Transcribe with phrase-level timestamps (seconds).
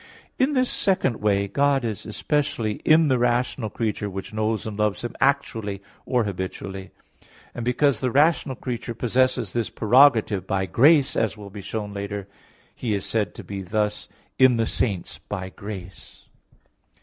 [0.39, 5.03] In this second way God is especially in the rational creature which knows and loves
[5.03, 6.89] Him actually or habitually.
[7.53, 12.23] And because the rational creature possesses this prerogative by grace, as will be shown later
[12.23, 12.29] (Q.
[12.29, 12.37] 12).
[12.73, 14.09] He is said to be thus
[14.39, 16.27] in the saints by grace.